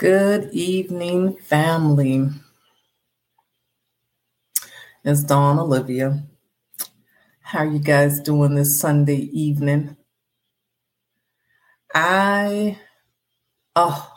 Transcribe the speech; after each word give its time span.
Good 0.00 0.54
evening, 0.54 1.36
family. 1.36 2.26
It's 5.04 5.22
Dawn 5.24 5.58
Olivia. 5.58 6.22
How 7.42 7.58
are 7.58 7.66
you 7.66 7.80
guys 7.80 8.18
doing 8.18 8.54
this 8.54 8.80
Sunday 8.80 9.28
evening? 9.30 9.98
I, 11.94 12.78
oh, 13.76 14.10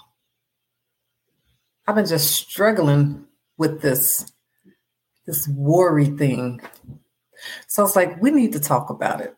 I've 1.86 1.95
been 1.95 2.05
just 2.05 2.31
struggling 2.31 3.26
with 3.58 3.81
this, 3.81 4.31
this 5.27 5.50
worry 5.50 6.05
thing. 6.05 6.62
So 7.68 7.84
it's 7.84 7.98
like, 7.98 8.22
we 8.22 8.31
need 8.31 8.54
to 8.54 8.59
talk 8.62 8.90
about 8.90 9.20
it. 9.20 9.36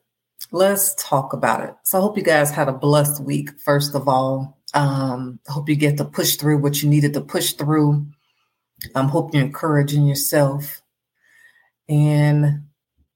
Let's 0.51 0.93
talk 1.03 1.33
about 1.33 1.67
it. 1.67 1.73
So 1.85 1.97
I 1.97 2.01
hope 2.01 2.17
you 2.17 2.23
guys 2.23 2.51
had 2.51 2.69
a 2.69 2.71
blessed 2.71 3.23
week, 3.23 3.49
first 3.59 3.95
of 3.95 4.07
all. 4.07 4.59
Um, 4.75 5.39
hope 5.47 5.69
you 5.69 5.75
get 5.75 5.97
to 5.97 6.05
push 6.05 6.35
through 6.35 6.59
what 6.59 6.83
you 6.83 6.89
needed 6.89 7.13
to 7.13 7.21
push 7.21 7.53
through. 7.53 8.05
I 8.93 8.99
um, 8.99 9.07
hope 9.07 9.33
you're 9.33 9.43
encouraging 9.43 10.05
yourself. 10.05 10.81
And 11.89 12.63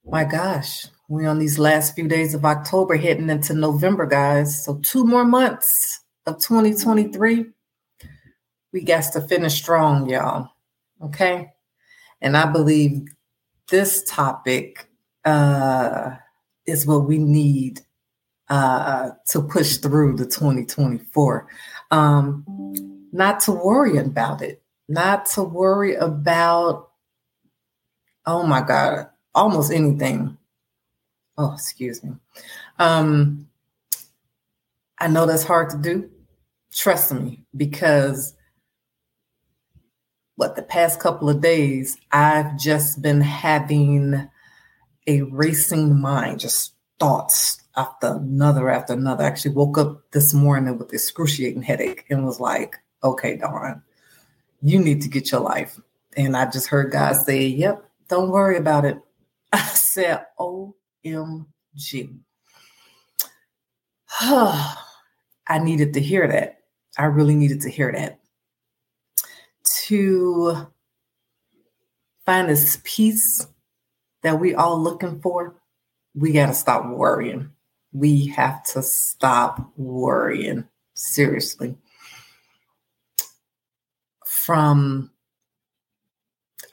my 0.06 0.24
gosh, 0.24 0.88
we're 1.10 1.28
on 1.30 1.40
these 1.40 1.60
last 1.60 1.96
few 1.96 2.08
days 2.08 2.34
of 2.34 2.46
October, 2.46 2.96
heading 2.96 3.30
into 3.30 3.54
November, 3.54 4.06
guys. 4.06 4.64
So 4.64 4.80
two 4.84 5.06
more 5.06 5.26
months 5.26 6.02
of 6.26 6.40
2023. 6.40 7.46
We 8.72 8.82
got 8.82 9.12
to 9.14 9.22
finish 9.22 9.56
strong, 9.56 10.10
y'all. 10.10 10.50
Okay. 11.04 11.52
And 12.22 12.38
I 12.38 12.52
believe 12.52 13.08
this 13.70 14.04
topic 14.04 14.88
uh, 15.26 16.16
is 16.66 16.86
what 16.86 17.06
we 17.06 17.18
need 17.18 17.82
uh, 18.50 19.12
to 19.28 19.42
push 19.42 19.78
through 19.78 20.16
the 20.16 20.26
2024. 20.26 21.48
Um, 21.92 22.46
not 23.12 23.40
to 23.42 23.52
worry 23.52 23.98
about 23.98 24.42
it, 24.42 24.62
not 24.88 25.26
to 25.28 25.44
worry 25.44 25.96
about, 25.96 26.90
oh 28.26 28.44
my 28.44 28.62
God, 28.62 29.08
almost 29.34 29.72
anything. 29.72 30.38
Oh, 31.38 31.54
excuse 31.54 32.04
me. 32.04 32.12
Um, 32.78 33.48
I 34.98 35.08
know 35.08 35.26
that's 35.26 35.44
hard 35.44 35.70
to 35.70 35.78
do. 35.78 36.10
Trust 36.74 37.14
me, 37.14 37.46
because 37.56 38.36
what 40.36 40.56
the 40.56 40.62
past 40.62 41.00
couple 41.00 41.30
of 41.30 41.42
days, 41.42 41.98
I've 42.12 42.58
just 42.58 43.02
been 43.02 43.22
having 43.22 44.30
a 45.08 45.22
racing 45.24 46.00
mind, 46.00 46.42
just 46.42 46.74
thoughts 47.00 47.62
after 47.80 48.08
another 48.08 48.70
after 48.70 48.94
another. 48.94 49.24
I 49.24 49.28
actually 49.28 49.56
woke 49.56 49.78
up 49.78 50.12
this 50.12 50.34
morning 50.34 50.78
with 50.78 50.92
excruciating 50.92 51.62
headache 51.62 52.06
and 52.10 52.26
was 52.26 52.40
like, 52.40 52.76
okay, 53.04 53.38
Dawn, 53.38 53.82
you 54.62 54.80
need 54.80 55.02
to 55.04 55.08
get 55.08 55.32
your 55.32 55.40
life. 55.40 55.80
And 56.18 56.36
I 56.36 56.50
just 56.50 56.68
heard 56.68 56.92
God 56.92 57.14
say, 57.14 57.46
yep, 57.46 57.86
don't 58.10 58.32
worry 58.32 58.58
about 58.58 58.84
it. 58.84 59.00
I 59.54 59.62
said, 59.62 60.26
OMG. 60.38 62.18
I 64.22 65.60
needed 65.62 65.94
to 65.94 66.02
hear 66.02 66.28
that. 66.28 66.60
I 66.98 67.06
really 67.06 67.36
needed 67.36 67.62
to 67.62 67.70
hear 67.70 67.94
that. 67.94 68.20
To 69.86 70.68
find 72.26 72.50
this 72.50 72.80
peace 72.84 73.48
that 74.24 74.38
we 74.38 74.54
all 74.54 74.78
looking 74.82 75.22
for, 75.22 75.56
we 76.14 76.34
got 76.34 76.48
to 76.48 76.54
stop 76.54 76.86
worrying 76.86 77.52
we 77.92 78.28
have 78.28 78.64
to 78.64 78.84
stop 78.84 79.72
worrying 79.78 80.68
seriously 80.94 81.76
from 84.26 85.12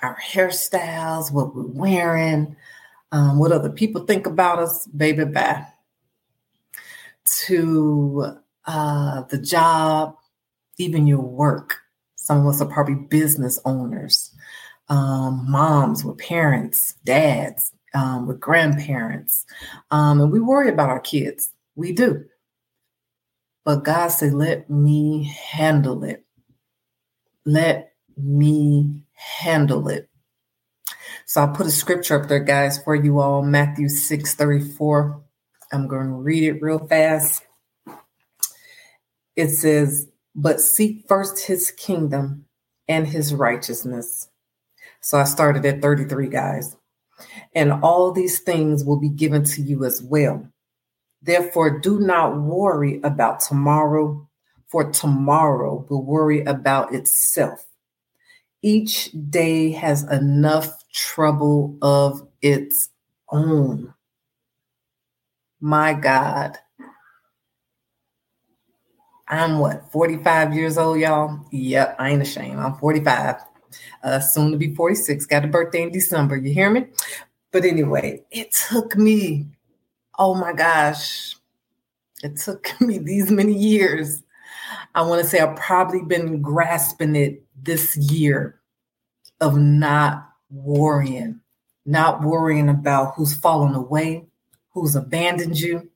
our 0.02 0.16
hairstyles, 0.16 1.32
what 1.32 1.54
we're 1.54 1.66
wearing, 1.66 2.56
um, 3.12 3.38
what 3.38 3.52
other 3.52 3.70
people 3.70 4.04
think 4.04 4.26
about 4.26 4.58
us, 4.58 4.86
baby, 4.88 5.24
bye. 5.24 5.66
To 7.46 8.38
uh, 8.66 9.22
the 9.22 9.38
job, 9.38 10.16
even 10.78 11.06
your 11.06 11.20
work. 11.20 11.78
Some 12.14 12.40
of 12.40 12.46
us 12.46 12.60
are 12.60 12.66
probably 12.66 12.94
business 12.94 13.60
owners, 13.64 14.34
um, 14.88 15.44
moms 15.48 16.04
with 16.04 16.18
parents, 16.18 16.94
dads, 17.04 17.72
um, 17.94 18.26
with 18.26 18.40
grandparents. 18.40 19.46
Um, 19.90 20.20
and 20.20 20.30
we 20.30 20.40
worry 20.40 20.68
about 20.68 20.90
our 20.90 21.00
kids. 21.00 21.52
We 21.74 21.92
do. 21.92 22.24
But 23.64 23.84
God 23.84 24.08
said, 24.08 24.32
let 24.32 24.70
me 24.70 25.24
handle 25.24 26.04
it. 26.04 26.24
Let 27.44 27.92
me 28.16 29.02
handle 29.12 29.88
it. 29.88 30.08
So 31.26 31.40
I'll 31.40 31.54
put 31.54 31.66
a 31.66 31.70
scripture 31.70 32.20
up 32.20 32.28
there, 32.28 32.40
guys, 32.40 32.80
for 32.82 32.94
you 32.94 33.18
all 33.18 33.42
Matthew 33.42 33.88
6 33.88 34.34
34. 34.34 35.20
I'm 35.72 35.88
going 35.88 36.06
to 36.06 36.12
read 36.12 36.44
it 36.44 36.62
real 36.62 36.86
fast. 36.86 37.44
It 39.34 39.48
says, 39.48 40.08
But 40.34 40.60
seek 40.60 41.06
first 41.08 41.44
his 41.44 41.72
kingdom 41.72 42.46
and 42.86 43.06
his 43.06 43.34
righteousness. 43.34 44.28
So 45.00 45.18
I 45.18 45.24
started 45.24 45.66
at 45.66 45.82
33, 45.82 46.28
guys 46.28 46.76
and 47.54 47.72
all 47.72 48.12
these 48.12 48.40
things 48.40 48.84
will 48.84 48.98
be 48.98 49.08
given 49.08 49.44
to 49.44 49.62
you 49.62 49.84
as 49.84 50.02
well. 50.02 50.46
Therefore, 51.22 51.78
do 51.80 52.00
not 52.00 52.40
worry 52.40 53.00
about 53.02 53.40
tomorrow, 53.40 54.28
for 54.68 54.90
tomorrow 54.90 55.86
will 55.88 56.04
worry 56.04 56.42
about 56.44 56.94
itself. 56.94 57.64
Each 58.62 59.10
day 59.30 59.70
has 59.72 60.04
enough 60.04 60.84
trouble 60.92 61.76
of 61.82 62.26
its 62.42 62.90
own. 63.30 63.94
My 65.60 65.94
God. 65.94 66.58
I'm 69.28 69.58
what, 69.58 69.90
45 69.90 70.54
years 70.54 70.78
old, 70.78 71.00
y'all? 71.00 71.40
Yep, 71.50 71.96
I 71.98 72.10
ain't 72.10 72.22
ashamed. 72.22 72.60
I'm 72.60 72.74
45 72.74 73.36
uh, 74.02 74.20
soon 74.20 74.52
to 74.52 74.56
be 74.56 74.74
46. 74.74 75.26
Got 75.26 75.44
a 75.44 75.48
birthday 75.48 75.82
in 75.82 75.92
December. 75.92 76.36
You 76.36 76.52
hear 76.52 76.70
me? 76.70 76.86
But 77.50 77.64
anyway, 77.64 78.22
it 78.30 78.52
took 78.52 78.96
me, 78.96 79.46
oh 80.18 80.34
my 80.34 80.52
gosh, 80.52 81.36
it 82.22 82.36
took 82.36 82.68
me 82.80 82.98
these 82.98 83.30
many 83.30 83.54
years. 83.54 84.22
I 84.94 85.02
want 85.02 85.22
to 85.22 85.28
say 85.28 85.40
I've 85.40 85.56
probably 85.56 86.02
been 86.02 86.40
grasping 86.40 87.16
it 87.16 87.42
this 87.62 87.96
year 87.96 88.60
of 89.40 89.56
not 89.56 90.30
worrying, 90.50 91.40
not 91.84 92.22
worrying 92.22 92.68
about 92.68 93.14
who's 93.14 93.36
fallen 93.36 93.74
away, 93.74 94.26
who's 94.70 94.96
abandoned 94.96 95.58
you, 95.58 95.90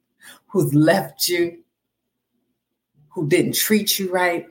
who's 0.47 0.75
left 0.75 1.29
you, 1.29 1.63
who 3.11 3.29
didn't 3.29 3.55
treat 3.55 3.99
you 3.99 4.11
right. 4.11 4.47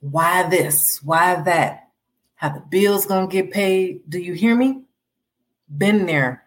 Why 0.00 0.48
this? 0.48 1.00
Why 1.02 1.40
that? 1.42 1.81
How 2.42 2.48
the 2.48 2.60
bills 2.60 3.06
gonna 3.06 3.28
get 3.28 3.52
paid. 3.52 4.00
Do 4.08 4.18
you 4.18 4.32
hear 4.32 4.56
me? 4.56 4.82
Been 5.78 6.06
there. 6.06 6.42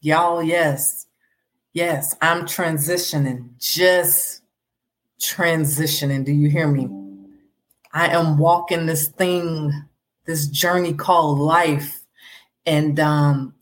Y'all, 0.00 0.40
yes. 0.40 1.06
Yes, 1.72 2.14
I'm 2.22 2.42
transitioning, 2.42 3.48
just 3.58 4.42
transitioning. 5.18 6.24
Do 6.24 6.30
you 6.32 6.48
hear 6.48 6.68
me? 6.68 6.88
I 7.92 8.08
am 8.10 8.38
walking 8.38 8.86
this 8.86 9.08
thing, 9.08 9.72
this 10.24 10.46
journey 10.46 10.92
called 10.94 11.40
life. 11.40 12.04
And 12.64 13.00
um, 13.00 13.54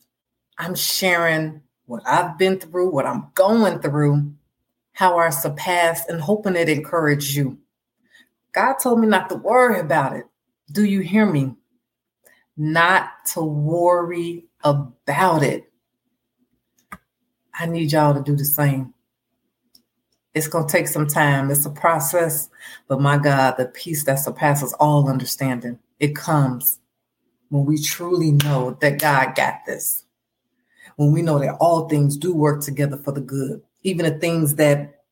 I'm 0.59 0.75
sharing 0.75 1.63
what 1.87 2.03
I've 2.07 2.37
been 2.37 2.59
through, 2.59 2.91
what 2.91 3.07
I'm 3.07 3.29
going 3.33 3.79
through, 3.81 4.31
how 4.93 5.17
I 5.17 5.31
surpassed, 5.31 6.11
and 6.11 6.21
hoping 6.21 6.57
it 6.57 6.69
encouraged 6.69 7.35
you. 7.35 7.57
God 8.53 8.75
told 8.75 9.01
me 9.01 9.07
not 9.07 9.31
to 9.31 9.37
worry 9.37 9.81
about 9.81 10.17
it. 10.17 10.27
Do 10.73 10.85
you 10.85 11.01
hear 11.01 11.27
me? 11.27 11.57
Not 12.57 13.11
to 13.33 13.43
worry 13.43 14.47
about 14.63 15.43
it. 15.43 15.73
I 17.59 17.67
need 17.67 17.93
y'all 17.93 18.15
to 18.15 18.23
do 18.23 18.37
the 18.37 18.45
same. 18.45 18.95
It's 20.35 20.47
going 20.47 20.67
to 20.67 20.73
take 20.73 20.87
some 20.87 21.09
time. 21.09 21.51
It's 21.51 21.67
a 21.67 21.71
process, 21.71 22.49
but 22.87 23.01
my 23.01 23.19
God, 23.19 23.57
the 23.57 23.67
peace 23.67 24.05
that 24.05 24.21
surpasses 24.21 24.73
all 24.75 25.09
understanding, 25.09 25.79
it 25.99 26.15
comes 26.15 26.79
when 27.49 27.65
we 27.65 27.83
truly 27.83 28.31
know 28.31 28.79
that 28.81 29.01
God 29.01 29.35
got 29.35 29.65
this. 29.67 30.05
When 30.97 31.13
we 31.13 31.23
know 31.23 31.39
that 31.41 31.57
all 31.61 31.89
things 31.89 32.17
do 32.17 32.33
work 32.33 32.63
together 32.63 32.97
for 32.97 33.13
the 33.13 33.21
good, 33.21 33.61
even 33.83 34.05
the 34.05 34.19
things 34.19 34.55
that 34.57 35.03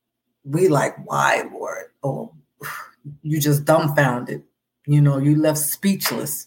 we 0.44 0.68
like, 0.68 0.94
why, 1.04 1.48
Lord? 1.52 1.86
Or 2.02 2.32
oh, 2.62 2.68
you 3.22 3.40
just 3.40 3.64
dumbfounded. 3.64 4.44
You 4.88 5.02
know, 5.02 5.18
you 5.18 5.36
left 5.36 5.58
speechless. 5.58 6.46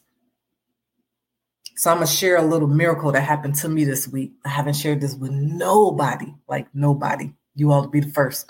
So 1.76 1.92
I'm 1.92 1.98
gonna 1.98 2.08
share 2.08 2.38
a 2.38 2.42
little 2.42 2.68
miracle 2.68 3.12
that 3.12 3.22
happened 3.22 3.54
to 3.58 3.70
me 3.70 3.86
this 3.86 4.08
week. 4.08 4.32
I 4.44 4.50
haven't 4.50 4.74
shared 4.74 5.00
this 5.00 5.14
with 5.14 5.30
nobody, 5.30 6.34
like 6.48 6.68
nobody. 6.74 7.34
You 7.54 7.72
all 7.72 7.84
to 7.84 7.88
be 7.88 8.00
the 8.00 8.12
first. 8.12 8.50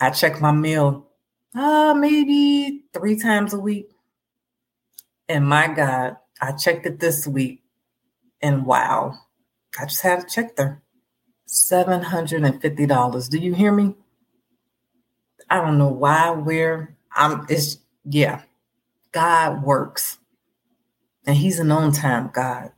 I 0.00 0.10
checked 0.10 0.40
my 0.40 0.50
mail 0.50 1.06
uh, 1.54 1.94
maybe 1.94 2.82
three 2.92 3.14
times 3.14 3.54
a 3.54 3.60
week. 3.60 3.88
And 5.28 5.46
my 5.46 5.68
God, 5.68 6.16
I 6.40 6.50
checked 6.50 6.84
it 6.84 6.98
this 6.98 7.24
week, 7.24 7.62
and 8.40 8.66
wow, 8.66 9.14
I 9.78 9.84
just 9.84 10.02
had 10.02 10.22
to 10.22 10.26
check 10.26 10.56
there. 10.56 10.82
$750. 11.46 13.30
Do 13.30 13.38
you 13.38 13.54
hear 13.54 13.70
me? 13.70 13.94
I 15.48 15.60
don't 15.60 15.78
know 15.78 15.92
why, 15.92 16.30
where. 16.30 16.96
I'm 17.14 17.46
it's 17.48 17.78
yeah. 18.04 18.42
God 19.12 19.62
works. 19.62 20.18
And 21.26 21.36
he's 21.36 21.60
an 21.60 21.70
on 21.70 21.92
time 21.92 22.30
God. 22.32 22.72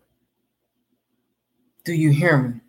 Do 1.84 1.92
you 1.92 2.10
hear 2.10 2.36
me? 2.38 2.60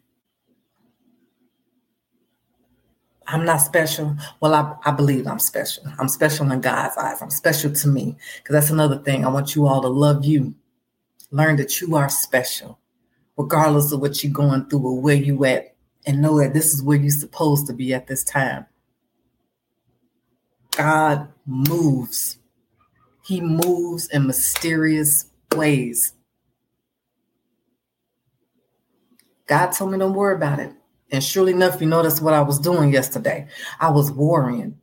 I'm 3.28 3.44
not 3.44 3.58
special. 3.58 4.16
Well, 4.40 4.54
I, 4.54 4.76
I 4.90 4.92
believe 4.92 5.26
I'm 5.26 5.40
special. 5.40 5.84
I'm 5.98 6.08
special 6.08 6.52
in 6.52 6.62
God's 6.62 6.96
eyes. 6.96 7.22
I'm 7.22 7.32
special 7.32 7.72
to 7.74 7.88
me. 7.88 8.18
Because 8.38 8.54
that's 8.54 8.70
another 8.70 9.00
thing. 9.00 9.26
I 9.26 9.30
want 9.30 9.56
you 9.56 9.68
all 9.68 9.82
to 9.82 9.88
love 9.88 10.24
you. 10.24 10.54
Learn 11.32 11.56
that 11.56 11.82
you 11.82 11.96
are 11.96 12.08
special, 12.08 12.80
regardless 13.36 13.92
of 13.92 14.00
what 14.00 14.24
you're 14.24 14.32
going 14.32 14.70
through 14.70 14.86
or 14.86 15.02
where 15.02 15.16
you 15.16 15.44
at, 15.46 15.76
and 16.06 16.22
know 16.22 16.40
that 16.40 16.54
this 16.54 16.72
is 16.72 16.84
where 16.84 16.98
you're 16.98 17.10
supposed 17.10 17.66
to 17.68 17.74
be 17.74 17.94
at 17.94 18.06
this 18.08 18.24
time. 18.24 18.68
God 20.78 21.28
moves. 21.48 22.38
He 23.26 23.42
moves 23.42 24.08
in 24.10 24.28
mysterious 24.28 25.26
ways. 25.56 26.14
God 29.48 29.72
told 29.72 29.92
me 29.92 29.98
don't 29.98 30.14
worry 30.14 30.36
about 30.36 30.60
it. 30.60 30.72
And 31.12 31.24
surely 31.24 31.52
enough, 31.52 31.82
you 31.82 31.88
notice 31.88 32.22
what 32.22 32.34
I 32.34 32.42
was 32.42 32.60
doing 32.60 32.92
yesterday. 32.92 33.48
I 33.80 33.90
was 33.90 34.12
worrying. 34.12 34.80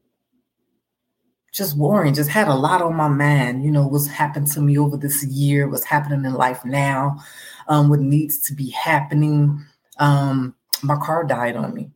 Just 1.52 1.76
worrying, 1.76 2.14
just 2.14 2.30
had 2.30 2.48
a 2.48 2.54
lot 2.54 2.80
on 2.80 2.96
my 2.96 3.08
mind. 3.08 3.64
You 3.64 3.70
know, 3.70 3.86
what's 3.86 4.06
happened 4.06 4.46
to 4.52 4.60
me 4.60 4.78
over 4.78 4.96
this 4.96 5.24
year, 5.24 5.68
what's 5.68 5.84
happening 5.84 6.24
in 6.24 6.32
life 6.32 6.64
now, 6.64 7.18
um, 7.68 7.90
what 7.90 8.00
needs 8.00 8.38
to 8.48 8.54
be 8.54 8.70
happening. 8.70 9.64
Um, 9.98 10.54
my 10.82 10.96
car 10.96 11.24
died 11.24 11.54
on 11.54 11.74
me. 11.74 11.90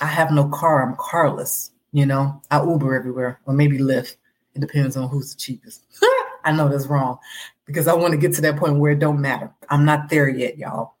I 0.00 0.06
have 0.06 0.32
no 0.32 0.48
car, 0.48 0.82
I'm 0.82 0.96
carless. 0.98 1.70
You 1.92 2.06
know, 2.06 2.40
I 2.50 2.62
Uber 2.62 2.94
everywhere, 2.94 3.40
or 3.46 3.54
maybe 3.54 3.78
Lyft. 3.78 4.16
It 4.56 4.60
depends 4.60 4.96
on 4.96 5.08
who's 5.08 5.32
the 5.32 5.38
cheapest. 5.38 5.84
I 6.44 6.52
know 6.52 6.68
that's 6.68 6.86
wrong 6.86 7.18
because 7.66 7.86
I 7.86 7.94
want 7.94 8.12
to 8.12 8.18
get 8.18 8.34
to 8.34 8.40
that 8.42 8.56
point 8.56 8.78
where 8.78 8.92
it 8.92 8.98
don't 8.98 9.20
matter. 9.20 9.52
I'm 9.70 9.84
not 9.84 10.08
there 10.08 10.28
yet, 10.28 10.58
y'all 10.58 10.96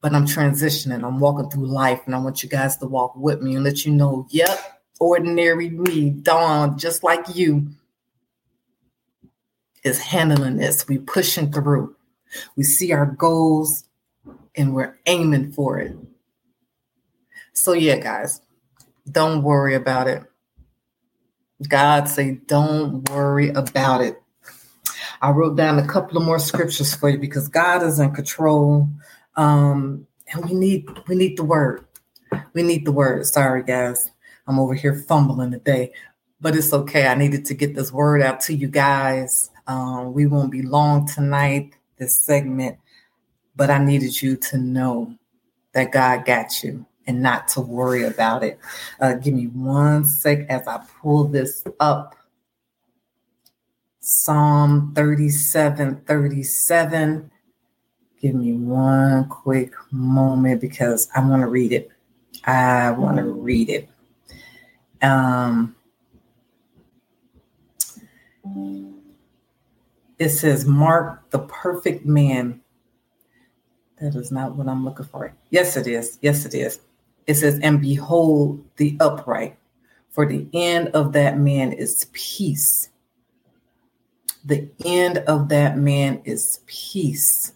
but 0.00 0.14
I'm 0.14 0.24
transitioning. 0.24 1.04
I'm 1.04 1.18
walking 1.20 1.50
through 1.50 1.66
life, 1.66 2.00
and 2.06 2.14
I 2.14 2.18
want 2.18 2.42
you 2.42 2.48
guys 2.48 2.76
to 2.78 2.86
walk 2.86 3.14
with 3.16 3.42
me 3.42 3.54
and 3.54 3.64
let 3.64 3.84
you 3.84 3.92
know, 3.92 4.26
yep, 4.30 4.80
ordinary 4.98 5.70
me, 5.70 6.10
Dawn, 6.10 6.78
just 6.78 7.02
like 7.02 7.34
you, 7.34 7.68
is 9.84 9.98
handling 9.98 10.56
this. 10.56 10.88
We 10.88 10.98
pushing 10.98 11.52
through. 11.52 11.94
We 12.56 12.62
see 12.62 12.92
our 12.92 13.06
goals, 13.06 13.84
and 14.54 14.74
we're 14.74 14.98
aiming 15.06 15.52
for 15.52 15.78
it. 15.78 15.96
So 17.52 17.72
yeah, 17.72 17.98
guys, 17.98 18.40
don't 19.10 19.42
worry 19.42 19.74
about 19.74 20.08
it. 20.08 20.22
God 21.68 22.08
say, 22.08 22.40
don't 22.46 23.08
worry 23.10 23.50
about 23.50 24.00
it. 24.00 24.20
I 25.22 25.30
wrote 25.30 25.56
down 25.56 25.78
a 25.78 25.86
couple 25.86 26.16
of 26.16 26.24
more 26.24 26.38
scriptures 26.38 26.94
for 26.94 27.08
you 27.10 27.18
because 27.18 27.48
God 27.48 27.82
is 27.82 27.98
in 27.98 28.12
control 28.12 28.88
um, 29.36 30.06
and 30.32 30.44
we 30.44 30.54
need 30.54 30.88
we 31.08 31.14
need 31.14 31.36
the 31.36 31.44
word. 31.44 31.84
We 32.52 32.62
need 32.62 32.84
the 32.84 32.92
word. 32.92 33.26
Sorry, 33.26 33.62
guys. 33.62 34.10
I'm 34.46 34.58
over 34.58 34.74
here 34.74 34.94
fumbling 34.94 35.50
today, 35.50 35.92
but 36.40 36.56
it's 36.56 36.72
okay. 36.72 37.06
I 37.06 37.14
needed 37.14 37.44
to 37.46 37.54
get 37.54 37.74
this 37.74 37.92
word 37.92 38.22
out 38.22 38.40
to 38.42 38.54
you 38.54 38.68
guys. 38.68 39.50
Um, 39.66 40.12
we 40.12 40.26
won't 40.26 40.50
be 40.50 40.62
long 40.62 41.06
tonight, 41.06 41.74
this 41.98 42.18
segment, 42.24 42.78
but 43.54 43.70
I 43.70 43.78
needed 43.78 44.20
you 44.20 44.36
to 44.36 44.58
know 44.58 45.14
that 45.72 45.92
God 45.92 46.24
got 46.24 46.62
you 46.62 46.86
and 47.10 47.20
not 47.20 47.48
to 47.48 47.60
worry 47.60 48.04
about 48.04 48.44
it. 48.44 48.58
Uh, 49.00 49.14
give 49.14 49.34
me 49.34 49.46
one 49.48 50.04
sec 50.04 50.46
as 50.48 50.66
I 50.68 50.80
pull 51.02 51.24
this 51.24 51.64
up. 51.80 52.14
Psalm 53.98 54.92
37 54.94 56.02
37. 56.06 57.30
Give 58.20 58.34
me 58.36 58.52
one 58.52 59.28
quick 59.28 59.74
moment 59.90 60.60
because 60.60 61.08
I 61.14 61.26
want 61.26 61.42
to 61.42 61.48
read 61.48 61.72
it. 61.72 61.90
I 62.44 62.92
want 62.92 63.16
to 63.16 63.24
read 63.24 63.68
it. 63.68 63.88
Um, 65.02 65.74
it 70.18 70.28
says, 70.28 70.64
Mark 70.64 71.28
the 71.30 71.40
perfect 71.40 72.06
man. 72.06 72.60
That 74.00 74.14
is 74.14 74.30
not 74.30 74.54
what 74.54 74.68
I'm 74.68 74.84
looking 74.84 75.06
for. 75.06 75.34
Yes, 75.50 75.76
it 75.76 75.88
is. 75.88 76.18
Yes, 76.22 76.46
it 76.46 76.54
is. 76.54 76.80
It 77.26 77.34
says, 77.34 77.58
and 77.62 77.80
behold 77.80 78.64
the 78.76 78.96
upright, 79.00 79.56
for 80.10 80.26
the 80.26 80.46
end 80.52 80.88
of 80.88 81.12
that 81.12 81.38
man 81.38 81.72
is 81.72 82.06
peace. 82.12 82.90
The 84.44 84.68
end 84.84 85.18
of 85.18 85.48
that 85.50 85.76
man 85.76 86.22
is 86.24 86.60
peace. 86.66 87.52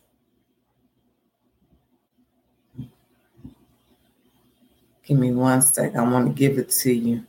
Give 5.05 5.19
me 5.19 5.33
one 5.33 5.61
sec. 5.61 5.95
I 5.97 6.03
want 6.03 6.29
to 6.29 6.33
give 6.33 6.59
it 6.59 6.71
to 6.71 6.93
you. 6.93 7.27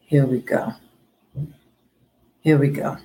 Here 0.00 0.26
we 0.26 0.40
go. 0.40 0.74
Here 2.40 2.58
we 2.58 2.68
go. 2.68 2.98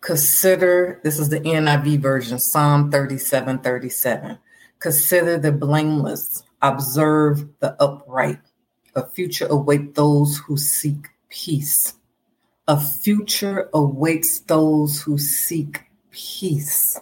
Consider, 0.00 1.00
this 1.02 1.18
is 1.18 1.28
the 1.28 1.40
NIV 1.40 2.00
version, 2.00 2.38
Psalm 2.38 2.90
37 2.90 3.58
37. 3.58 4.38
Consider 4.80 5.38
the 5.38 5.52
blameless, 5.52 6.42
observe 6.62 7.46
the 7.60 7.76
upright. 7.82 8.40
A 8.96 9.06
future 9.06 9.46
await 9.46 9.94
those 9.94 10.38
who 10.38 10.56
seek 10.56 11.08
peace. 11.28 11.94
A 12.66 12.80
future 12.80 13.68
awaits 13.74 14.40
those 14.40 15.02
who 15.02 15.18
seek 15.18 15.82
peace. 16.10 16.98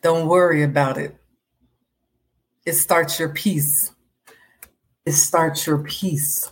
Don't 0.00 0.26
worry 0.26 0.62
about 0.62 0.96
it. 0.96 1.16
It 2.64 2.72
starts 2.72 3.18
your 3.18 3.28
peace. 3.28 3.92
It 5.04 5.12
starts 5.12 5.66
your 5.66 5.78
peace. 5.78 6.50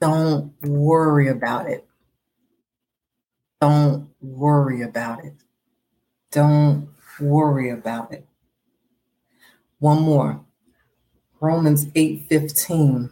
Don't 0.00 0.54
worry 0.62 1.28
about 1.28 1.68
it. 1.68 1.86
Don't 3.60 4.08
worry 4.20 4.82
about 4.82 5.24
it. 5.24 5.34
Don't 6.36 6.90
worry 7.18 7.70
about 7.70 8.12
it. 8.12 8.26
One 9.78 10.02
more. 10.02 10.44
Romans 11.40 11.86
8 11.94 12.26
15. 12.28 13.08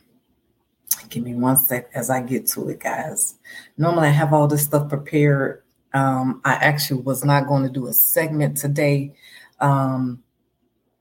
Give 1.08 1.24
me 1.24 1.34
one 1.34 1.56
sec 1.56 1.88
as 1.94 2.10
I 2.10 2.20
get 2.20 2.46
to 2.48 2.68
it, 2.68 2.80
guys. 2.80 3.36
Normally, 3.78 4.08
I 4.08 4.10
have 4.10 4.34
all 4.34 4.46
this 4.46 4.64
stuff 4.64 4.90
prepared 4.90 5.62
um, 5.94 6.42
I 6.44 6.54
actually 6.54 7.00
was 7.00 7.24
not 7.24 7.46
going 7.46 7.62
to 7.62 7.70
do 7.70 7.86
a 7.86 7.94
segment 7.94 8.58
today, 8.58 9.14
um, 9.58 10.22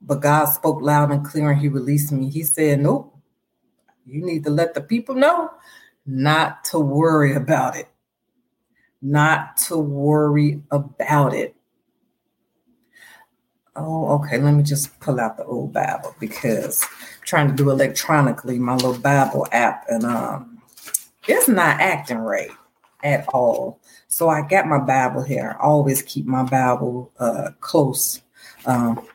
but 0.00 0.22
God 0.22 0.46
spoke 0.46 0.80
loud 0.80 1.10
and 1.10 1.26
clear 1.26 1.50
and 1.50 1.60
He 1.60 1.68
released 1.68 2.10
me. 2.10 2.30
He 2.30 2.42
said, 2.42 2.80
Nope, 2.80 3.14
you 4.06 4.24
need 4.24 4.44
to 4.44 4.50
let 4.50 4.72
the 4.72 4.80
people 4.80 5.14
know 5.14 5.50
not 6.06 6.64
to 6.66 6.78
worry 6.78 7.34
about 7.34 7.76
it. 7.76 7.88
Not 9.02 9.58
to 9.68 9.76
worry 9.76 10.62
about 10.70 11.34
it. 11.34 11.53
Oh, 13.76 14.08
okay. 14.16 14.38
Let 14.38 14.54
me 14.54 14.62
just 14.62 14.98
pull 15.00 15.18
out 15.20 15.36
the 15.36 15.44
old 15.44 15.72
Bible 15.72 16.14
because 16.20 16.82
I'm 16.82 17.22
trying 17.24 17.48
to 17.48 17.54
do 17.54 17.70
electronically 17.70 18.58
my 18.58 18.74
little 18.74 18.98
Bible 18.98 19.46
app 19.52 19.84
and 19.88 20.04
um 20.04 20.54
it's 21.26 21.48
not 21.48 21.80
acting 21.80 22.18
right 22.18 22.50
at 23.02 23.26
all. 23.28 23.80
So 24.08 24.28
I 24.28 24.46
got 24.46 24.66
my 24.66 24.78
Bible 24.78 25.22
here. 25.22 25.56
I 25.58 25.62
always 25.62 26.02
keep 26.02 26.26
my 26.26 26.42
Bible 26.42 27.12
uh, 27.18 27.50
close. 27.60 28.22
Um, 28.66 29.06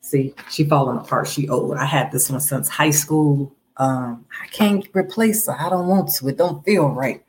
see, 0.00 0.34
she 0.50 0.64
falling 0.64 0.98
apart. 0.98 1.28
She 1.28 1.48
old. 1.48 1.76
I 1.76 1.84
had 1.84 2.10
this 2.10 2.30
one 2.30 2.40
since 2.40 2.68
high 2.68 2.90
school. 2.90 3.54
Um, 3.76 4.26
I 4.42 4.46
can't 4.48 4.86
replace 4.94 5.46
her. 5.46 5.56
I 5.58 5.68
don't 5.70 5.88
want 5.88 6.10
to. 6.14 6.28
It 6.28 6.36
don't 6.36 6.64
feel 6.64 6.88
right. 6.90 7.24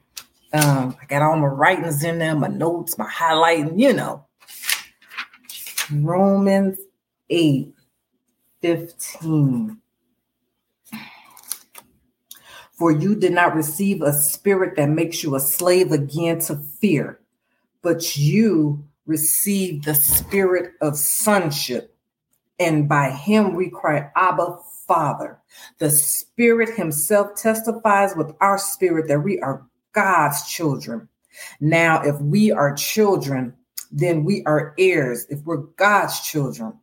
Um, 0.54 0.98
I 1.02 1.06
got 1.06 1.22
all 1.22 1.38
my 1.38 1.48
writings 1.48 2.04
in 2.04 2.20
there, 2.20 2.36
my 2.36 2.48
notes, 2.48 2.98
my 2.98 3.10
highlighting, 3.10 3.80
you 3.80 3.94
know. 3.94 4.26
Romans 5.94 6.80
8, 7.30 7.74
15. 8.62 9.78
For 12.74 12.92
you 12.92 13.16
did 13.16 13.34
not 13.34 13.56
receive 13.56 14.02
a 14.02 14.14
spirit 14.14 14.76
that 14.78 14.90
makes 14.90 15.24
you 15.24 15.36
a 15.36 15.40
slave 15.40 15.92
again 15.92 16.40
to 16.40 16.56
fear, 16.56 17.20
but 17.82 18.18
you 18.18 18.84
received 19.06 19.86
the 19.86 19.96
spirit 19.96 20.74
of 20.82 20.98
sonship, 20.98 21.96
and 22.60 22.88
by 22.88 23.12
him 23.12 23.54
we 23.54 23.70
cry, 23.70 24.10
Abba, 24.16 24.58
Father. 24.88 25.40
The 25.78 25.90
Spirit 25.90 26.76
Himself 26.76 27.36
testifies 27.36 28.16
with 28.16 28.34
our 28.42 28.58
spirit 28.58 29.08
that 29.08 29.22
we 29.22 29.40
are 29.40 29.66
God's 29.94 30.50
children. 30.50 31.08
Now, 31.60 32.02
if 32.02 32.20
we 32.20 32.52
are 32.52 32.76
children, 32.76 33.54
then 33.92 34.24
we 34.24 34.44
are 34.46 34.74
heirs. 34.78 35.26
If 35.30 35.42
we're 35.44 35.58
God's 35.58 36.22
children, 36.22 36.74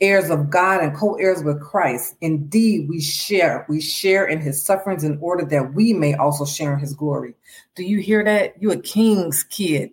heirs 0.00 0.30
of 0.30 0.50
God 0.50 0.82
and 0.82 0.96
co 0.96 1.14
heirs 1.14 1.42
with 1.42 1.60
Christ, 1.60 2.16
indeed 2.20 2.88
we 2.88 3.00
share. 3.00 3.66
We 3.68 3.80
share 3.80 4.26
in 4.26 4.40
His 4.40 4.62
sufferings 4.62 5.04
in 5.04 5.18
order 5.20 5.44
that 5.46 5.74
we 5.74 5.92
may 5.92 6.14
also 6.14 6.44
share 6.44 6.74
in 6.74 6.80
His 6.80 6.94
glory. 6.94 7.34
Do 7.74 7.82
you 7.82 8.00
hear 8.00 8.24
that? 8.24 8.60
You 8.60 8.72
a 8.72 8.78
king's 8.78 9.44
kid. 9.44 9.90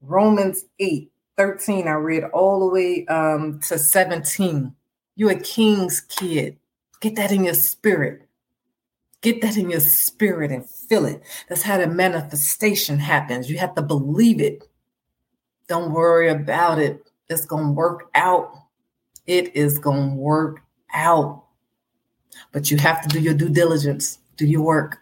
Romans 0.00 0.64
8 0.78 1.10
13, 1.36 1.86
I 1.86 1.92
read 1.92 2.24
all 2.24 2.60
the 2.60 2.72
way 2.72 3.06
um, 3.06 3.60
to 3.60 3.78
17. 3.78 4.74
You're 5.16 5.32
a 5.32 5.40
king's 5.40 6.00
kid. 6.00 6.56
Get 7.00 7.16
that 7.16 7.30
in 7.30 7.44
your 7.44 7.54
spirit. 7.54 8.26
Get 9.20 9.42
that 9.42 9.56
in 9.56 9.70
your 9.70 9.80
spirit 9.80 10.50
and 10.50 10.68
feel 10.68 11.04
it. 11.04 11.22
That's 11.48 11.62
how 11.62 11.78
the 11.78 11.86
manifestation 11.86 12.98
happens. 12.98 13.50
You 13.50 13.58
have 13.58 13.74
to 13.74 13.82
believe 13.82 14.40
it. 14.40 14.66
Don't 15.68 15.92
worry 15.92 16.28
about 16.28 16.78
it. 16.78 17.10
It's 17.28 17.44
going 17.44 17.66
to 17.66 17.72
work 17.72 18.10
out. 18.14 18.52
It 19.26 19.56
is 19.56 19.78
going 19.78 20.10
to 20.10 20.16
work 20.16 20.60
out. 20.94 21.44
But 22.52 22.70
you 22.70 22.76
have 22.78 23.02
to 23.02 23.08
do 23.08 23.20
your 23.20 23.34
due 23.34 23.48
diligence, 23.48 24.18
do 24.36 24.46
your 24.46 24.62
work. 24.62 24.98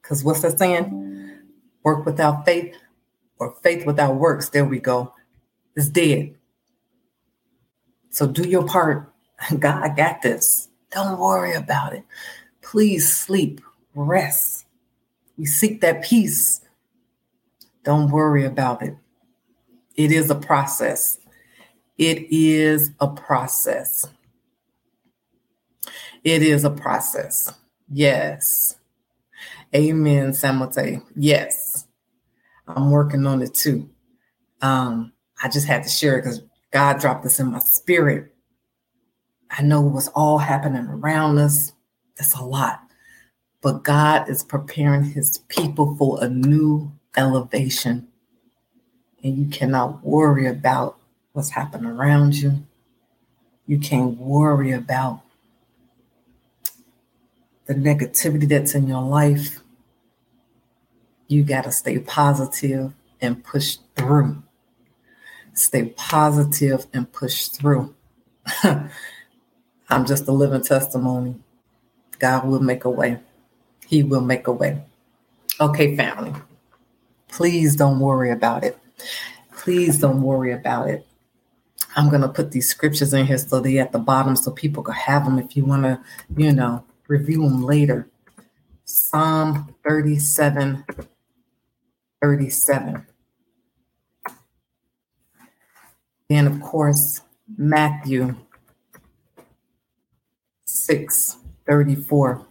Because 0.00 0.24
what's 0.24 0.40
that 0.40 0.58
saying? 0.58 1.38
Work 1.82 2.06
without 2.06 2.44
faith 2.44 2.74
or 3.38 3.54
faith 3.62 3.86
without 3.86 4.16
works, 4.16 4.48
there 4.48 4.64
we 4.64 4.78
go, 4.78 5.12
It's 5.76 5.88
dead. 5.88 6.34
So 8.10 8.26
do 8.26 8.48
your 8.48 8.66
part. 8.66 9.12
God 9.58 9.96
got 9.96 10.22
this. 10.22 10.68
Don't 10.90 11.18
worry 11.18 11.54
about 11.54 11.92
it. 11.92 12.04
Please 12.62 13.14
sleep, 13.14 13.60
rest. 13.94 14.66
We 15.36 15.44
seek 15.46 15.80
that 15.82 16.02
peace. 16.02 16.60
Don't 17.84 18.10
worry 18.10 18.44
about 18.44 18.82
it. 18.82 18.96
It 19.98 20.12
is 20.12 20.30
a 20.30 20.36
process. 20.36 21.18
It 21.98 22.28
is 22.30 22.92
a 23.00 23.08
process. 23.08 24.06
It 26.22 26.42
is 26.42 26.62
a 26.62 26.70
process. 26.70 27.52
Yes. 27.90 28.76
Amen, 29.74 30.30
Samote. 30.30 31.02
Yes. 31.16 31.88
I'm 32.68 32.92
working 32.92 33.26
on 33.26 33.42
it 33.42 33.54
too. 33.54 33.90
Um, 34.62 35.12
I 35.42 35.48
just 35.48 35.66
had 35.66 35.82
to 35.82 35.88
share 35.88 36.18
it 36.18 36.22
because 36.22 36.42
God 36.72 37.00
dropped 37.00 37.24
this 37.24 37.40
in 37.40 37.50
my 37.50 37.58
spirit. 37.58 38.32
I 39.50 39.62
know 39.62 39.80
what's 39.80 40.08
all 40.08 40.38
happening 40.38 40.86
around 40.86 41.38
us. 41.38 41.72
That's 42.16 42.34
a 42.34 42.44
lot. 42.44 42.80
But 43.62 43.82
God 43.82 44.30
is 44.30 44.44
preparing 44.44 45.02
his 45.02 45.38
people 45.48 45.96
for 45.96 46.22
a 46.22 46.28
new 46.28 46.92
elevation. 47.16 48.07
And 49.22 49.36
you 49.36 49.46
cannot 49.46 50.04
worry 50.04 50.46
about 50.46 50.96
what's 51.32 51.50
happening 51.50 51.90
around 51.90 52.34
you. 52.36 52.64
You 53.66 53.78
can't 53.78 54.16
worry 54.18 54.72
about 54.72 55.22
the 57.66 57.74
negativity 57.74 58.48
that's 58.48 58.74
in 58.74 58.86
your 58.86 59.02
life 59.02 59.60
you 61.28 61.44
got 61.44 61.64
to 61.64 61.72
stay 61.72 61.98
positive 61.98 62.94
and 63.20 63.44
push 63.44 63.76
through. 63.94 64.42
Stay 65.52 65.90
positive 65.90 66.86
and 66.92 67.12
push 67.12 67.48
through. 67.48 67.94
I'm 68.62 70.06
just 70.06 70.26
a 70.26 70.32
living 70.32 70.62
testimony. 70.62 71.36
God 72.18 72.48
will 72.48 72.60
make 72.60 72.84
a 72.84 72.90
way. 72.90 73.20
He 73.86 74.02
will 74.02 74.22
make 74.22 74.46
a 74.46 74.52
way. 74.52 74.82
Okay, 75.60 75.96
family. 75.96 76.32
Please 77.28 77.76
don't 77.76 78.00
worry 78.00 78.30
about 78.30 78.64
it. 78.64 78.78
Please 79.56 79.98
don't 79.98 80.22
worry 80.22 80.52
about 80.52 80.88
it. 80.88 81.06
I'm 81.96 82.08
going 82.08 82.22
to 82.22 82.28
put 82.28 82.52
these 82.52 82.68
scriptures 82.68 83.12
in 83.12 83.26
here 83.26 83.38
so 83.38 83.60
they're 83.60 83.82
at 83.82 83.92
the 83.92 83.98
bottom 83.98 84.36
so 84.36 84.50
people 84.50 84.82
can 84.82 84.94
have 84.94 85.24
them 85.24 85.38
if 85.38 85.56
you 85.56 85.64
want 85.64 85.82
to, 85.84 86.00
you 86.36 86.52
know, 86.52 86.84
review 87.08 87.42
them 87.42 87.64
later. 87.64 88.08
Psalm 88.84 89.74
37 89.86 90.84
37. 92.20 93.06
And 96.30 96.46
of 96.46 96.60
course, 96.60 97.22
Matthew 97.56 98.36
6 100.66 101.36
34. 101.66 102.47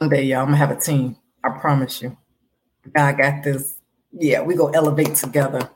Day, 0.00 0.22
y'all, 0.22 0.42
I'm 0.42 0.46
gonna 0.46 0.56
have 0.58 0.70
a 0.70 0.76
team. 0.76 1.16
I 1.42 1.58
promise 1.58 2.00
you. 2.00 2.16
God 2.94 3.18
got 3.18 3.42
this. 3.42 3.80
Yeah, 4.12 4.42
we 4.42 4.54
go 4.54 4.68
elevate 4.68 5.16
together. 5.16 5.68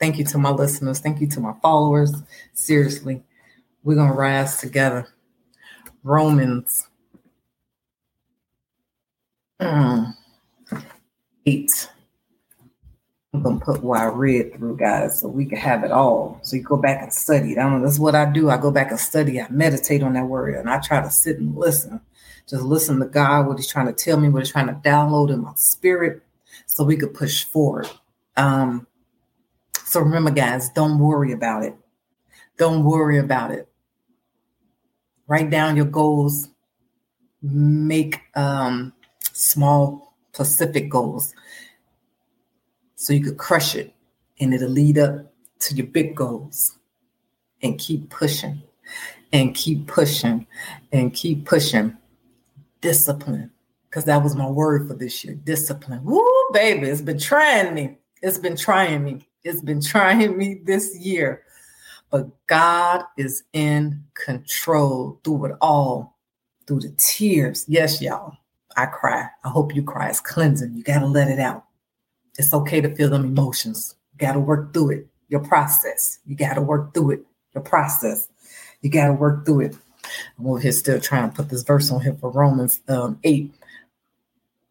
Thank 0.00 0.18
you 0.18 0.24
to 0.24 0.38
my 0.38 0.50
listeners. 0.50 0.98
Thank 0.98 1.20
you 1.20 1.28
to 1.28 1.40
my 1.40 1.52
followers. 1.62 2.12
Seriously, 2.52 3.22
we're 3.84 3.94
gonna 3.94 4.12
rise 4.12 4.58
together. 4.58 5.06
Romans 6.02 6.88
mm, 9.60 10.12
8. 11.46 11.90
I'm 13.34 13.42
gonna 13.42 13.60
put 13.60 13.84
what 13.84 14.00
I 14.00 14.06
read 14.06 14.56
through, 14.56 14.78
guys, 14.78 15.20
so 15.20 15.28
we 15.28 15.46
can 15.46 15.58
have 15.58 15.84
it 15.84 15.92
all. 15.92 16.40
So 16.42 16.56
you 16.56 16.62
go 16.62 16.76
back 16.76 17.02
and 17.02 17.12
study. 17.12 17.56
I 17.56 17.62
don't 17.62 17.80
know, 17.80 17.86
that's 17.86 18.00
what 18.00 18.16
I 18.16 18.24
do. 18.24 18.50
I 18.50 18.56
go 18.56 18.72
back 18.72 18.90
and 18.90 18.98
study, 18.98 19.40
I 19.40 19.48
meditate 19.48 20.02
on 20.02 20.14
that 20.14 20.26
word, 20.26 20.56
and 20.56 20.68
I 20.68 20.80
try 20.80 21.00
to 21.00 21.10
sit 21.10 21.38
and 21.38 21.56
listen. 21.56 22.00
Just 22.48 22.62
listen 22.62 22.98
to 23.00 23.06
God, 23.06 23.46
what 23.46 23.58
He's 23.58 23.70
trying 23.70 23.86
to 23.86 23.92
tell 23.92 24.18
me, 24.18 24.28
what 24.28 24.42
He's 24.42 24.52
trying 24.52 24.68
to 24.68 24.88
download 24.88 25.30
in 25.32 25.42
my 25.42 25.52
spirit, 25.56 26.22
so 26.66 26.84
we 26.84 26.96
could 26.96 27.14
push 27.14 27.44
forward. 27.44 27.88
Um, 28.36 28.86
so 29.84 30.00
remember, 30.00 30.30
guys, 30.30 30.70
don't 30.70 30.98
worry 30.98 31.32
about 31.32 31.64
it. 31.64 31.76
Don't 32.56 32.84
worry 32.84 33.18
about 33.18 33.52
it 33.52 33.68
write 35.28 35.50
down 35.50 35.76
your 35.76 35.84
goals, 35.84 36.48
make 37.42 38.20
um, 38.34 38.92
small 39.32 40.16
specific 40.32 40.88
goals 40.88 41.34
so 42.96 43.12
you 43.12 43.22
could 43.22 43.36
crush 43.36 43.76
it 43.76 43.94
and 44.40 44.52
it'll 44.52 44.68
lead 44.68 44.98
up 44.98 45.32
to 45.60 45.74
your 45.74 45.86
big 45.86 46.16
goals 46.16 46.78
and 47.62 47.78
keep 47.78 48.08
pushing 48.10 48.62
and 49.32 49.54
keep 49.54 49.86
pushing 49.86 50.46
and 50.90 51.12
keep 51.12 51.44
pushing. 51.44 51.96
Discipline, 52.80 53.50
because 53.88 54.04
that 54.04 54.22
was 54.22 54.36
my 54.36 54.48
word 54.48 54.86
for 54.86 54.94
this 54.94 55.24
year 55.24 55.34
discipline. 55.34 56.04
Woo, 56.04 56.24
baby, 56.52 56.88
it's 56.88 57.00
been 57.00 57.18
trying 57.18 57.74
me. 57.74 57.98
It's 58.22 58.38
been 58.38 58.56
trying 58.56 59.04
me. 59.04 59.26
It's 59.44 59.60
been 59.60 59.80
trying 59.80 60.36
me 60.36 60.60
this 60.64 60.96
year. 60.96 61.42
But 62.10 62.28
God 62.46 63.02
is 63.16 63.42
in 63.52 64.02
control 64.14 65.20
through 65.24 65.46
it 65.46 65.56
all, 65.60 66.16
through 66.66 66.80
the 66.80 66.94
tears. 66.96 67.64
Yes, 67.68 68.00
y'all, 68.00 68.36
I 68.76 68.86
cry. 68.86 69.28
I 69.44 69.48
hope 69.48 69.74
you 69.74 69.82
cry. 69.82 70.08
It's 70.08 70.20
cleansing. 70.20 70.74
You 70.74 70.82
got 70.82 71.00
to 71.00 71.06
let 71.06 71.28
it 71.28 71.38
out. 71.38 71.64
It's 72.38 72.54
okay 72.54 72.80
to 72.80 72.94
feel 72.94 73.10
them 73.10 73.24
emotions. 73.24 73.94
You 74.12 74.26
got 74.26 74.34
to 74.34 74.40
work 74.40 74.72
through 74.72 74.90
it. 74.90 75.06
Your 75.28 75.40
process. 75.40 76.18
You 76.24 76.36
got 76.36 76.54
to 76.54 76.62
work 76.62 76.94
through 76.94 77.10
it. 77.10 77.26
Your 77.54 77.62
process. 77.62 78.28
You 78.80 78.90
got 78.90 79.08
to 79.08 79.12
work 79.12 79.44
through 79.44 79.60
it. 79.60 79.76
I'm 80.38 80.60
here 80.60 80.72
still 80.72 81.00
trying 81.00 81.30
to 81.30 81.36
put 81.36 81.48
this 81.48 81.62
verse 81.62 81.90
on 81.90 82.00
here 82.00 82.16
for 82.20 82.30
Romans 82.30 82.80
um, 82.88 83.18
8. 83.24 83.52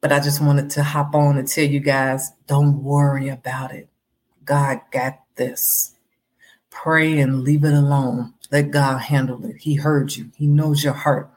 But 0.02 0.12
I 0.12 0.20
just 0.20 0.42
wanted 0.42 0.70
to 0.72 0.84
hop 0.84 1.16
on 1.16 1.38
and 1.38 1.48
tell 1.48 1.64
you 1.64 1.80
guys 1.80 2.32
don't 2.48 2.84
worry 2.84 3.30
about 3.30 3.74
it. 3.74 3.90
God 4.46 4.82
got 4.92 5.20
this. 5.36 5.96
Pray 6.70 7.20
and 7.20 7.44
leave 7.44 7.64
it 7.64 7.74
alone. 7.74 8.34
Let 8.52 8.72
God 8.72 9.00
handle 9.00 9.46
it. 9.46 9.58
He 9.58 9.76
heard 9.76 10.16
you, 10.16 10.32
He 10.38 10.48
knows 10.48 10.84
your 10.84 10.94
heart, 10.94 11.30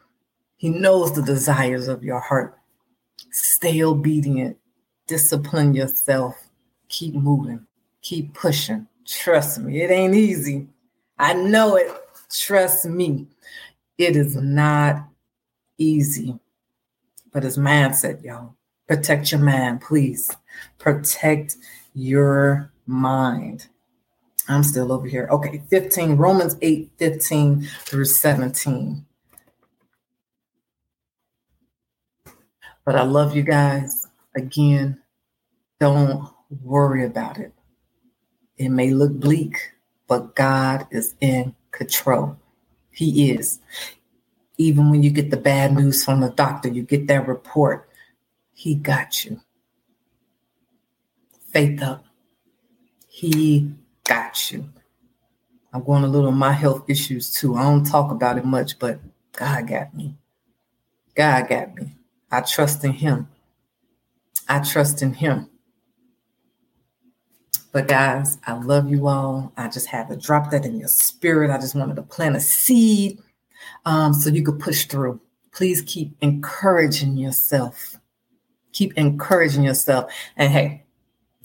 He 0.56 0.68
knows 0.68 1.12
the 1.12 1.22
desires 1.22 1.88
of 1.88 2.04
your 2.04 2.20
heart. 2.20 2.56
Stay 3.32 3.82
obedient, 3.82 4.56
discipline 5.06 5.74
yourself, 5.74 6.36
keep 6.88 7.14
moving, 7.14 7.66
keep 8.02 8.34
pushing. 8.34 8.86
Trust 9.06 9.58
me, 9.58 9.82
it 9.82 9.90
ain't 9.90 10.14
easy. 10.14 10.68
I 11.18 11.34
know 11.34 11.76
it. 11.76 11.90
Trust 12.32 12.86
me, 12.86 13.26
it 14.00 14.16
is 14.16 14.36
not 14.36 15.08
easy, 15.78 16.38
but 17.32 17.44
it's 17.44 17.58
mindset, 17.58 18.24
y'all. 18.24 18.56
Protect 18.88 19.32
your 19.32 19.40
mind, 19.42 19.82
please. 19.82 20.36
Protect 20.78 21.56
your 21.94 22.72
mind. 22.86 23.68
I'm 24.48 24.64
still 24.64 24.92
over 24.92 25.06
here. 25.06 25.28
Okay, 25.30 25.62
15, 25.70 26.16
Romans 26.16 26.56
8, 26.62 26.90
15 26.98 27.62
through 27.62 28.06
17. 28.06 29.06
But 32.84 32.96
I 32.96 33.02
love 33.02 33.36
you 33.36 33.42
guys. 33.44 34.08
Again, 34.36 34.98
Don't 35.80 36.28
worry 36.62 37.06
about 37.06 37.38
it. 37.38 37.52
It 38.58 38.70
may 38.70 38.92
look 38.92 39.12
bleak, 39.12 39.56
but 40.08 40.36
God 40.36 40.88
is 40.90 41.16
in 41.20 41.54
control. 41.72 42.39
He 43.00 43.30
is. 43.30 43.60
Even 44.58 44.90
when 44.90 45.02
you 45.02 45.08
get 45.10 45.30
the 45.30 45.38
bad 45.38 45.72
news 45.74 46.04
from 46.04 46.20
the 46.20 46.28
doctor, 46.28 46.68
you 46.68 46.82
get 46.82 47.06
that 47.06 47.26
report, 47.26 47.88
He 48.52 48.74
got 48.74 49.24
you. 49.24 49.40
Faith 51.50 51.82
up. 51.82 52.04
He 53.08 53.72
got 54.04 54.52
you. 54.52 54.68
I'm 55.72 55.82
going 55.82 56.04
a 56.04 56.08
little 56.08 56.28
on 56.28 56.36
my 56.36 56.52
health 56.52 56.84
issues 56.88 57.30
too. 57.30 57.56
I 57.56 57.62
don't 57.62 57.84
talk 57.84 58.10
about 58.10 58.36
it 58.36 58.44
much, 58.44 58.78
but 58.78 59.00
God 59.32 59.66
got 59.66 59.94
me. 59.94 60.18
God 61.14 61.48
got 61.48 61.74
me. 61.74 61.96
I 62.30 62.42
trust 62.42 62.84
in 62.84 62.92
Him. 62.92 63.28
I 64.46 64.58
trust 64.60 65.00
in 65.00 65.14
Him. 65.14 65.48
But 67.72 67.86
guys, 67.86 68.38
I 68.46 68.54
love 68.54 68.90
you 68.90 69.06
all. 69.06 69.52
I 69.56 69.68
just 69.68 69.86
had 69.86 70.08
to 70.08 70.16
drop 70.16 70.50
that 70.50 70.64
in 70.64 70.78
your 70.78 70.88
spirit. 70.88 71.50
I 71.50 71.58
just 71.58 71.74
wanted 71.74 71.96
to 71.96 72.02
plant 72.02 72.36
a 72.36 72.40
seed 72.40 73.18
um, 73.84 74.12
so 74.12 74.30
you 74.30 74.42
could 74.42 74.58
push 74.58 74.86
through. 74.86 75.20
Please 75.52 75.82
keep 75.82 76.16
encouraging 76.20 77.16
yourself. 77.16 77.96
Keep 78.72 78.94
encouraging 78.96 79.62
yourself. 79.62 80.12
And 80.36 80.52
hey, 80.52 80.84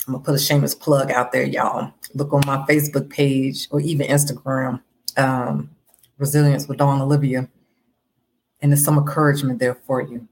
I'm 0.07 0.13
gonna 0.13 0.23
put 0.23 0.35
a 0.35 0.39
shameless 0.39 0.75
plug 0.75 1.11
out 1.11 1.31
there, 1.31 1.43
y'all. 1.43 1.91
Look 2.13 2.33
on 2.33 2.41
my 2.45 2.57
Facebook 2.67 3.09
page 3.09 3.67
or 3.71 3.79
even 3.81 4.07
Instagram, 4.07 4.81
um, 5.17 5.69
Resilience 6.17 6.67
with 6.67 6.77
Dawn 6.77 7.01
Olivia, 7.01 7.49
and 8.61 8.71
there's 8.71 8.83
some 8.83 8.97
encouragement 8.97 9.59
there 9.59 9.75
for 9.75 10.01
you. 10.01 10.27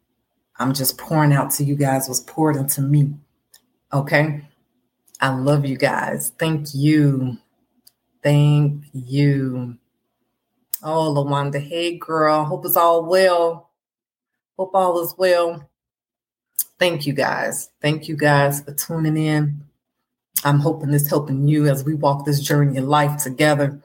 I'm 0.57 0.73
just 0.73 0.97
pouring 0.97 1.33
out 1.33 1.51
to 1.51 1.63
you 1.63 1.75
guys 1.75 2.07
was 2.07 2.21
poured 2.21 2.55
into 2.55 2.81
me. 2.81 3.13
Okay. 3.91 4.41
I 5.19 5.29
love 5.29 5.65
you 5.65 5.77
guys. 5.77 6.33
Thank 6.37 6.73
you. 6.73 7.37
Thank 8.21 8.83
you. 8.93 9.77
Oh, 10.81 11.13
Lawanda. 11.13 11.61
Hey, 11.61 11.97
girl. 11.97 12.43
Hope 12.45 12.65
it's 12.65 12.75
all 12.75 13.05
well. 13.05 13.69
Hope 14.57 14.71
all 14.73 15.01
is 15.01 15.15
well. 15.17 15.69
Thank 16.79 17.05
you 17.05 17.13
guys. 17.13 17.69
Thank 17.81 18.07
you 18.07 18.15
guys 18.15 18.61
for 18.61 18.73
tuning 18.73 19.17
in. 19.17 19.63
I'm 20.43 20.59
hoping 20.59 20.91
this 20.91 21.07
helping 21.09 21.47
you 21.47 21.67
as 21.67 21.85
we 21.85 21.93
walk 21.95 22.25
this 22.25 22.41
journey 22.41 22.77
in 22.77 22.87
life 22.87 23.23
together. 23.23 23.81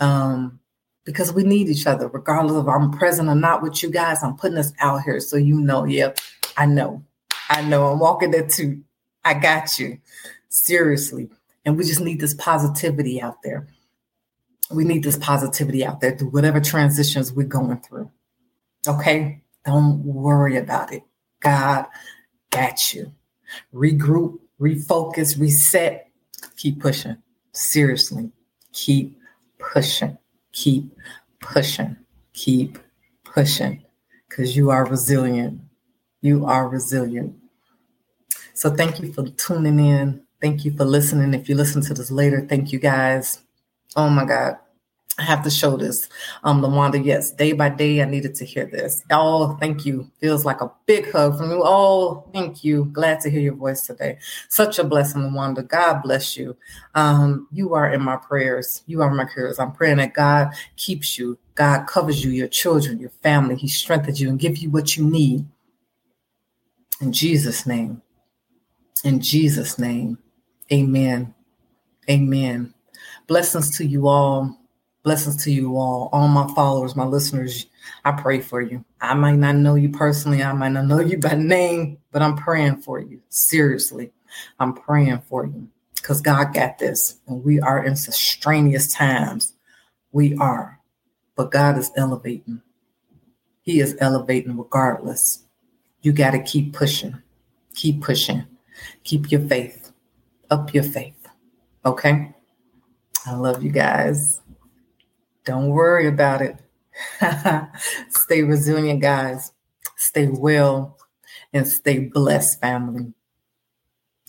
Um, 0.00 0.60
because 1.04 1.32
we 1.32 1.42
need 1.42 1.68
each 1.68 1.86
other, 1.86 2.08
regardless 2.08 2.56
of 2.56 2.68
I'm 2.68 2.90
present 2.90 3.28
or 3.28 3.34
not 3.34 3.62
with 3.62 3.82
you 3.82 3.90
guys. 3.90 4.22
I'm 4.22 4.36
putting 4.36 4.56
this 4.56 4.72
out 4.80 5.02
here 5.02 5.20
so 5.20 5.36
you 5.36 5.60
know, 5.60 5.84
yep, 5.84 6.18
I 6.56 6.66
know. 6.66 7.02
I 7.48 7.62
know 7.62 7.88
I'm 7.88 7.98
walking 7.98 8.30
there 8.30 8.46
too. 8.46 8.82
I 9.24 9.34
got 9.34 9.78
you. 9.78 9.98
Seriously. 10.54 11.28
And 11.64 11.76
we 11.76 11.82
just 11.82 12.00
need 12.00 12.20
this 12.20 12.34
positivity 12.34 13.20
out 13.20 13.42
there. 13.42 13.66
We 14.70 14.84
need 14.84 15.02
this 15.02 15.18
positivity 15.18 15.84
out 15.84 16.00
there 16.00 16.16
through 16.16 16.28
whatever 16.28 16.60
transitions 16.60 17.32
we're 17.32 17.48
going 17.48 17.80
through. 17.80 18.08
Okay? 18.86 19.42
Don't 19.66 20.04
worry 20.04 20.56
about 20.56 20.92
it. 20.92 21.02
God 21.40 21.86
got 22.50 22.94
you. 22.94 23.12
Regroup, 23.74 24.38
refocus, 24.60 25.40
reset. 25.40 26.08
Keep 26.56 26.80
pushing. 26.80 27.16
Seriously. 27.50 28.30
Keep 28.72 29.18
pushing. 29.58 30.16
Keep 30.52 30.96
pushing. 31.40 31.96
Keep 32.32 32.78
pushing. 33.24 33.82
Because 34.28 34.56
you 34.56 34.70
are 34.70 34.86
resilient. 34.86 35.62
You 36.20 36.46
are 36.46 36.68
resilient. 36.68 37.34
So 38.52 38.70
thank 38.70 39.00
you 39.00 39.12
for 39.12 39.26
tuning 39.30 39.80
in. 39.80 40.23
Thank 40.44 40.66
you 40.66 40.76
for 40.76 40.84
listening. 40.84 41.32
If 41.32 41.48
you 41.48 41.54
listen 41.54 41.80
to 41.80 41.94
this 41.94 42.10
later, 42.10 42.42
thank 42.46 42.70
you 42.70 42.78
guys. 42.78 43.40
Oh 43.96 44.10
my 44.10 44.26
God. 44.26 44.58
I 45.18 45.22
have 45.22 45.42
to 45.44 45.48
show 45.48 45.78
this. 45.78 46.06
Um, 46.42 46.60
Lawanda, 46.60 47.02
yes, 47.02 47.30
day 47.30 47.52
by 47.52 47.70
day, 47.70 48.02
I 48.02 48.04
needed 48.04 48.34
to 48.34 48.44
hear 48.44 48.66
this. 48.66 49.02
Oh, 49.10 49.56
thank 49.58 49.86
you. 49.86 50.10
Feels 50.20 50.44
like 50.44 50.60
a 50.60 50.70
big 50.84 51.10
hug 51.10 51.38
from 51.38 51.50
you. 51.50 51.62
Oh, 51.64 52.28
thank 52.34 52.62
you. 52.62 52.84
Glad 52.92 53.20
to 53.20 53.30
hear 53.30 53.40
your 53.40 53.54
voice 53.54 53.86
today. 53.86 54.18
Such 54.50 54.78
a 54.78 54.84
blessing, 54.84 55.22
Lawanda. 55.22 55.66
God 55.66 56.02
bless 56.02 56.36
you. 56.36 56.54
Um, 56.94 57.48
you 57.50 57.72
are 57.72 57.90
in 57.90 58.02
my 58.02 58.16
prayers. 58.16 58.82
You 58.86 59.00
are 59.00 59.14
my 59.14 59.24
prayers. 59.24 59.58
I'm 59.58 59.72
praying 59.72 59.96
that 59.96 60.12
God 60.12 60.52
keeps 60.76 61.18
you. 61.18 61.38
God 61.54 61.86
covers 61.86 62.22
you, 62.22 62.32
your 62.32 62.48
children, 62.48 63.00
your 63.00 63.12
family. 63.22 63.56
He 63.56 63.68
strengthens 63.68 64.20
you 64.20 64.28
and 64.28 64.38
give 64.38 64.58
you 64.58 64.68
what 64.68 64.94
you 64.94 65.08
need. 65.08 65.46
In 67.00 67.14
Jesus' 67.14 67.66
name. 67.66 68.02
In 69.04 69.20
Jesus' 69.20 69.78
name. 69.78 70.18
Amen. 70.72 71.34
Amen. 72.08 72.74
Blessings 73.26 73.76
to 73.78 73.86
you 73.86 74.08
all. 74.08 74.58
Blessings 75.02 75.44
to 75.44 75.52
you 75.52 75.76
all, 75.76 76.08
all 76.12 76.28
my 76.28 76.50
followers, 76.54 76.96
my 76.96 77.04
listeners. 77.04 77.66
I 78.06 78.12
pray 78.12 78.40
for 78.40 78.62
you. 78.62 78.82
I 79.02 79.12
might 79.12 79.36
not 79.36 79.56
know 79.56 79.74
you 79.74 79.90
personally, 79.90 80.42
I 80.42 80.52
might 80.54 80.70
not 80.70 80.86
know 80.86 81.00
you 81.00 81.18
by 81.18 81.34
name, 81.34 81.98
but 82.10 82.22
I'm 82.22 82.36
praying 82.36 82.80
for 82.80 83.00
you. 83.00 83.20
Seriously, 83.28 84.10
I'm 84.58 84.72
praying 84.72 85.20
for 85.28 85.44
you 85.44 85.68
because 85.96 86.22
God 86.22 86.54
got 86.54 86.78
this. 86.78 87.18
And 87.26 87.44
we 87.44 87.60
are 87.60 87.84
in 87.84 87.96
strenuous 87.96 88.94
times. 88.94 89.52
We 90.12 90.34
are. 90.36 90.80
But 91.36 91.50
God 91.50 91.76
is 91.76 91.90
elevating. 91.96 92.62
He 93.60 93.80
is 93.80 93.96
elevating 94.00 94.56
regardless. 94.56 95.42
You 96.00 96.12
got 96.12 96.30
to 96.30 96.42
keep 96.42 96.72
pushing. 96.72 97.20
Keep 97.74 98.02
pushing. 98.02 98.46
Keep 99.02 99.30
your 99.30 99.42
faith 99.42 99.83
up 100.54 100.72
your 100.72 100.84
faith. 100.84 101.28
Okay? 101.84 102.32
I 103.26 103.34
love 103.34 103.62
you 103.62 103.70
guys. 103.70 104.40
Don't 105.44 105.70
worry 105.70 106.06
about 106.06 106.40
it. 106.42 106.56
stay 108.08 108.42
resilient, 108.42 109.02
guys. 109.02 109.52
Stay 109.96 110.28
well 110.28 110.96
and 111.52 111.66
stay 111.66 111.98
blessed, 111.98 112.60
family. 112.60 113.12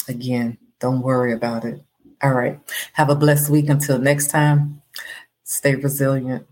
Again, 0.07 0.57
don't 0.79 1.01
worry 1.01 1.31
about 1.31 1.63
it. 1.63 1.83
All 2.23 2.33
right. 2.33 2.59
Have 2.93 3.09
a 3.09 3.15
blessed 3.15 3.49
week 3.51 3.69
until 3.69 3.99
next 3.99 4.27
time. 4.27 4.81
Stay 5.43 5.75
resilient. 5.75 6.47